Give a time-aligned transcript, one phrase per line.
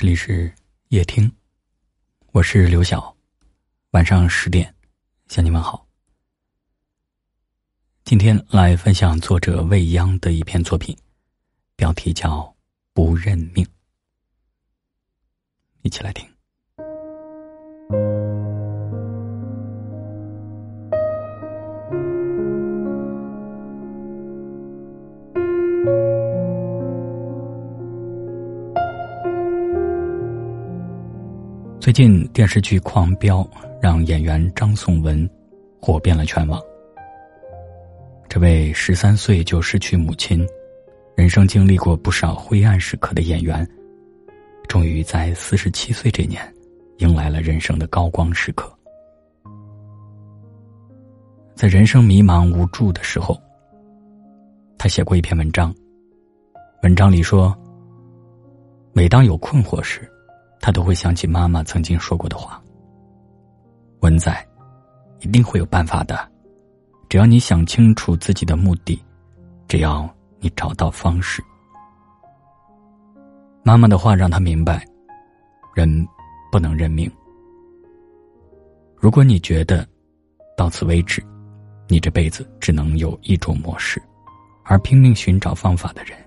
[0.00, 0.54] 这里是
[0.90, 1.28] 夜听，
[2.30, 3.16] 我是刘晓，
[3.90, 4.72] 晚上十点
[5.26, 5.88] 向你们好。
[8.04, 10.96] 今天来分享作者未央的一篇作品，
[11.74, 12.30] 标题叫
[12.92, 13.64] 《不认命》，
[15.82, 16.37] 一起来听。
[31.80, 33.38] 最近电视剧《狂飙》
[33.80, 35.28] 让演员张颂文
[35.80, 36.60] 火遍了全网。
[38.28, 40.44] 这位十三岁就失去母亲、
[41.14, 43.66] 人生经历过不少灰暗时刻的演员，
[44.66, 46.42] 终于在四十七岁这年，
[46.98, 48.70] 迎来了人生的高光时刻。
[51.54, 53.40] 在人生迷茫无助的时候，
[54.76, 55.72] 他写过一篇文章。
[56.82, 57.56] 文章里说
[58.92, 60.06] ：“每当有困惑时。”
[60.60, 62.62] 他都会想起妈妈曾经说过的话
[64.00, 64.46] ：“文仔，
[65.20, 66.28] 一定会有办法的，
[67.08, 69.00] 只要你想清楚自己的目的，
[69.66, 70.08] 只要
[70.40, 71.42] 你找到方式。”
[73.62, 74.84] 妈妈的话让他明白，
[75.74, 76.06] 人
[76.50, 77.10] 不能认命。
[78.96, 79.86] 如果你觉得
[80.56, 81.22] 到此为止，
[81.86, 84.02] 你这辈子只能有一种模式，
[84.64, 86.18] 而拼命寻找方法的人，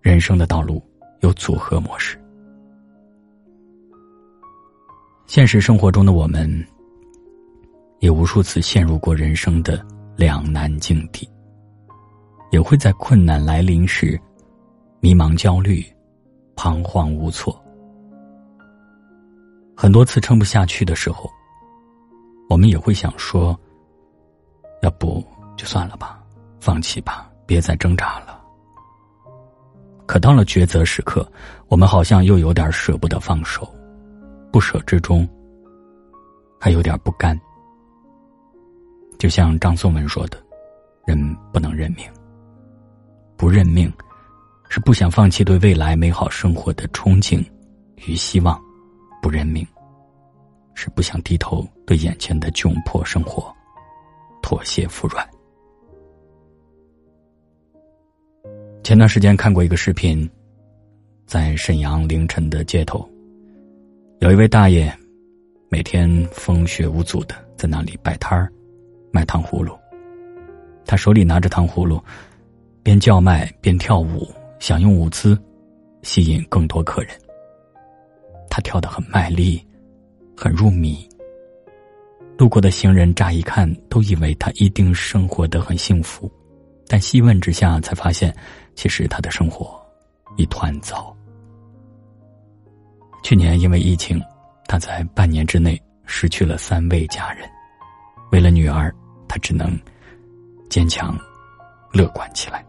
[0.00, 0.80] 人生的道路
[1.20, 2.21] 有组合模式。
[5.32, 6.46] 现实生活中的我们，
[8.00, 9.82] 也无数次陷入过人生的
[10.14, 11.26] 两难境地，
[12.50, 14.20] 也会在困难来临时
[15.00, 15.82] 迷茫、焦虑、
[16.54, 17.58] 彷徨无措。
[19.74, 21.30] 很多次撑不下去的时候，
[22.50, 23.58] 我们也会想说
[24.84, 26.22] ：“要不就算了吧，
[26.60, 28.38] 放弃吧，别再挣扎了。”
[30.04, 31.26] 可到了抉择时刻，
[31.68, 33.66] 我们好像又有点舍不得放手。
[34.52, 35.26] 不舍之中，
[36.60, 37.40] 还有点不甘。
[39.18, 40.36] 就像张颂文说的
[41.06, 41.18] ：“人
[41.52, 42.06] 不能认命，
[43.36, 43.90] 不认命，
[44.68, 47.42] 是不想放弃对未来美好生活的憧憬
[48.06, 48.54] 与希望；
[49.22, 49.66] 不认命，
[50.74, 53.50] 是不想低头对眼前的窘迫生活
[54.42, 55.26] 妥协服软。”
[58.84, 60.28] 前段时间看过一个视频，
[61.24, 63.08] 在沈阳凌晨的街头。
[64.22, 64.88] 有一位大爷，
[65.68, 68.48] 每天风雪无阻的在那里摆摊儿，
[69.10, 69.76] 卖糖葫芦。
[70.86, 72.00] 他手里拿着糖葫芦，
[72.84, 75.36] 边叫卖边跳舞，想用舞姿
[76.02, 77.10] 吸引更多客人。
[78.48, 79.60] 他跳得很卖力，
[80.36, 81.04] 很入迷。
[82.38, 86.30] 路过的行人乍一看都以为他一定生活得很幸福，
[86.86, 88.32] 但细问之下才发现，
[88.76, 89.84] 其实他的生活
[90.36, 91.11] 一团糟。
[93.22, 94.20] 去年因为疫情，
[94.66, 97.48] 他在半年之内失去了三位家人。
[98.32, 98.94] 为了女儿，
[99.28, 99.78] 他只能
[100.68, 101.16] 坚强、
[101.92, 102.64] 乐观起来。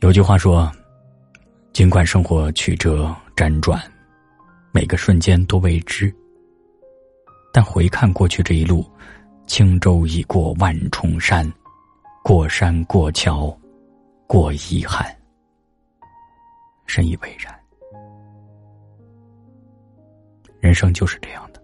[0.00, 0.70] 有句话说
[1.72, 3.80] ：“尽管生活曲折辗转，
[4.72, 6.14] 每个瞬间都未知，
[7.52, 8.84] 但回看过去这一路，
[9.46, 11.50] 轻舟已过万重山，
[12.22, 13.56] 过山过桥，
[14.26, 15.06] 过遗憾。”
[16.86, 17.54] 深以为然。
[20.66, 21.62] 人生就是这样的，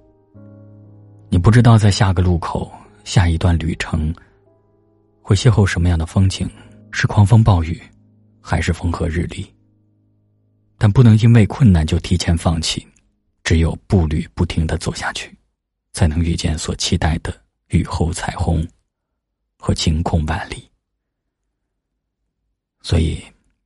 [1.29, 4.15] 你不知道在下个路口、下一段旅程
[5.21, 6.49] 会邂逅什么样的风景，
[6.93, 7.83] 是狂风暴雨，
[8.41, 9.53] 还是风和日丽。
[10.79, 12.87] 但不能因为困难就提前放弃，
[13.43, 15.37] 只有步履不停的走下去，
[15.93, 17.37] 才能遇见所期待的
[17.71, 18.65] 雨后彩虹
[19.59, 20.71] 和晴空万里。
[22.83, 23.21] 所以，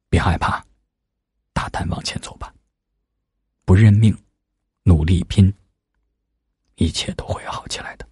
[0.09, 0.65] 别害怕，
[1.53, 2.51] 大胆往前走吧，
[3.67, 4.17] 不认命。
[4.89, 5.53] 努力拼，
[6.77, 8.07] 一切都会好起来的。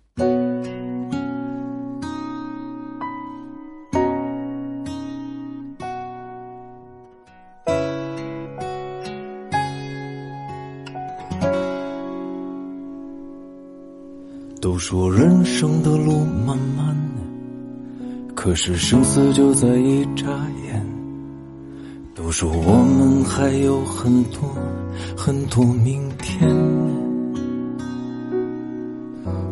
[14.60, 16.96] 都说人生的路漫漫，
[18.34, 20.26] 可是生死就在一眨
[20.66, 20.84] 眼。
[22.16, 24.40] 都说我们还有很多
[25.16, 26.48] 很多明天，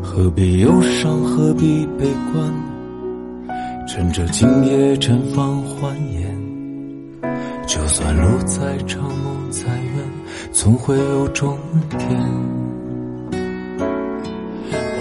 [0.02, 2.52] 何必忧伤，何必悲观？
[3.88, 6.36] 趁着今夜绽放欢颜，
[7.66, 10.04] 就算路再长梦再远，
[10.52, 11.56] 总会有终
[11.90, 12.00] 点。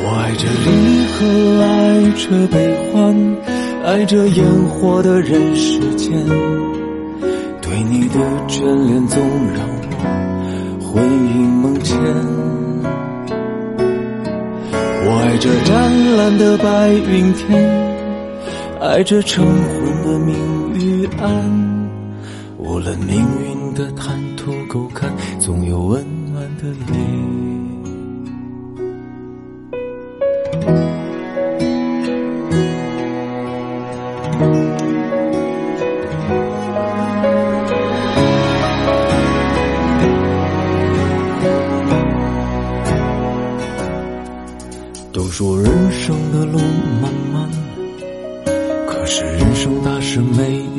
[0.04, 0.70] 我爱着离
[1.08, 1.20] 合，
[1.64, 1.70] 爱
[2.18, 2.56] 着悲
[2.94, 3.16] 欢，
[3.84, 6.12] 爱着烟火的人世间。
[7.62, 8.20] 对对你的
[8.50, 9.18] 眷恋总
[9.56, 10.41] 让我
[10.92, 11.98] 魂萦梦牵。
[15.04, 15.72] 我爱这湛
[16.18, 17.48] 蓝的白云天，
[18.82, 20.36] 爱这晨昏的明
[20.74, 21.90] 与暗。
[22.58, 25.10] 无论命运的坦途沟坎，
[25.40, 26.98] 总有温暖的泪。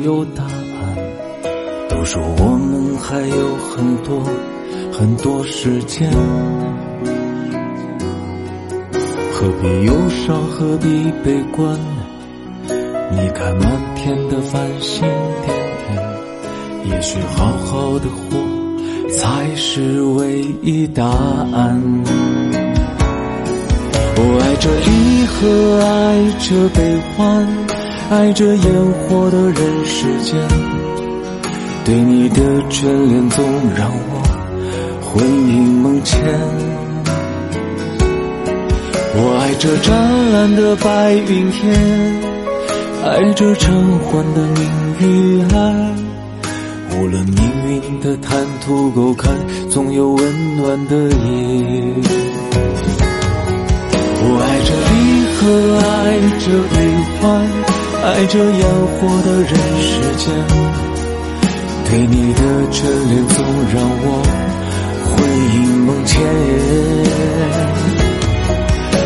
[0.03, 0.53] 有答案。
[1.89, 4.21] 都说我们还有很多
[4.91, 6.11] 很多时间，
[9.31, 11.77] 何必忧伤，何必悲观？
[13.11, 13.65] 你看满
[13.95, 15.01] 天的繁星
[15.45, 15.55] 点
[15.87, 18.37] 点，也许好好的活
[19.09, 21.81] 才是唯一答案。
[24.15, 25.41] 我爱这离合，
[25.85, 25.87] 爱
[26.39, 26.79] 这悲
[27.15, 27.47] 欢，
[28.13, 28.63] 爱这烟
[29.09, 30.39] 火的人世间。
[31.83, 33.43] 对你的眷恋总
[33.75, 34.21] 让我
[35.01, 36.21] 魂萦梦牵。
[39.15, 41.73] 我爱这湛蓝的白云天，
[43.03, 43.73] 爱这晨
[44.05, 44.61] 昏的明
[44.99, 45.95] 与暗。
[46.95, 47.35] 无论命
[47.67, 49.33] 运的坦途沟坎，
[49.71, 51.93] 总有温暖的夜。
[54.21, 54.93] 我爱这离
[55.33, 55.41] 合，
[55.81, 55.89] 爱
[56.39, 56.75] 这悲
[57.19, 57.23] 欢，
[58.03, 60.23] 爱这烟火的人世间。
[61.85, 64.05] 对你的眷恋总让我
[65.05, 65.11] 魂
[65.53, 65.55] 萦
[65.85, 66.11] 梦牵。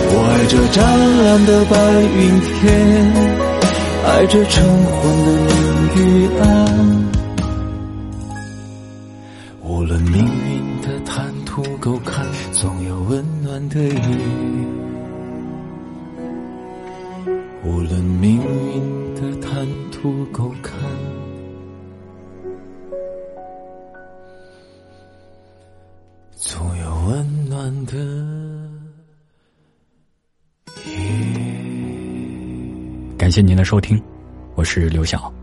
[0.10, 0.76] 我爱这湛
[1.24, 1.78] 蓝的白
[2.18, 2.66] 云天，
[4.04, 5.56] 爱这晨昏的明
[5.96, 6.00] 与
[6.40, 6.44] 暗。
[9.62, 14.00] 无论命运的坦途沟坎，总有温暖的雨。
[17.64, 18.40] 无论命
[19.58, 20.76] 看图狗看，
[26.36, 27.98] 总有温暖的
[33.18, 34.00] 感谢您的收听，
[34.54, 35.34] 我是刘晓。